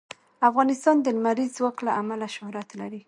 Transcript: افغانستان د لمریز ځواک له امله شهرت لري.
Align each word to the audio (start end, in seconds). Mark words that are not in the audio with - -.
افغانستان 0.49 0.95
د 1.01 1.07
لمریز 1.17 1.49
ځواک 1.57 1.77
له 1.85 1.91
امله 2.01 2.27
شهرت 2.35 2.69
لري. 2.79 2.99